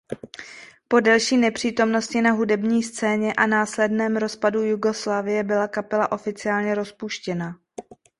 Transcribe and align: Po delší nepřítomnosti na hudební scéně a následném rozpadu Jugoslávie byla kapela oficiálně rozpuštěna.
Po 0.87 0.99
delší 0.99 1.37
nepřítomnosti 1.37 2.21
na 2.21 2.31
hudební 2.31 2.83
scéně 2.83 3.33
a 3.33 3.45
následném 3.45 4.17
rozpadu 4.17 4.61
Jugoslávie 4.61 5.43
byla 5.43 5.67
kapela 5.67 6.11
oficiálně 6.11 6.75
rozpuštěna. 6.75 7.55